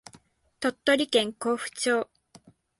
[0.59, 2.09] 鳥取県江府町